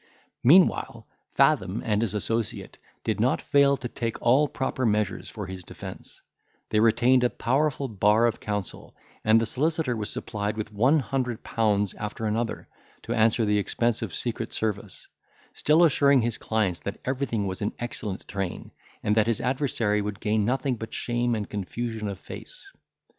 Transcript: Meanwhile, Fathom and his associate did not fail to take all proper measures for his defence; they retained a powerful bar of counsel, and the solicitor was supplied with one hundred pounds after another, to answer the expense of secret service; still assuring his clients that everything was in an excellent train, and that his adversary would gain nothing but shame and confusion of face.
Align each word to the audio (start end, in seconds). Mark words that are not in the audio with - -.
Meanwhile, 0.43 1.05
Fathom 1.35 1.83
and 1.85 2.01
his 2.01 2.15
associate 2.15 2.79
did 3.03 3.19
not 3.19 3.39
fail 3.39 3.77
to 3.77 3.87
take 3.87 4.19
all 4.19 4.47
proper 4.47 4.83
measures 4.83 5.29
for 5.29 5.45
his 5.45 5.63
defence; 5.63 6.23
they 6.69 6.79
retained 6.79 7.23
a 7.23 7.29
powerful 7.29 7.87
bar 7.87 8.25
of 8.25 8.39
counsel, 8.39 8.95
and 9.23 9.39
the 9.39 9.45
solicitor 9.45 9.95
was 9.95 10.09
supplied 10.09 10.57
with 10.57 10.73
one 10.73 10.97
hundred 11.01 11.43
pounds 11.43 11.93
after 11.93 12.25
another, 12.25 12.67
to 13.03 13.13
answer 13.13 13.45
the 13.45 13.59
expense 13.59 14.01
of 14.01 14.11
secret 14.15 14.53
service; 14.53 15.07
still 15.53 15.83
assuring 15.83 16.21
his 16.21 16.39
clients 16.39 16.79
that 16.79 16.99
everything 17.05 17.45
was 17.45 17.61
in 17.61 17.67
an 17.67 17.75
excellent 17.77 18.27
train, 18.27 18.71
and 19.03 19.15
that 19.15 19.27
his 19.27 19.39
adversary 19.39 20.01
would 20.01 20.19
gain 20.19 20.43
nothing 20.43 20.77
but 20.77 20.95
shame 20.95 21.35
and 21.35 21.47
confusion 21.47 22.07
of 22.07 22.17
face. 22.19 22.71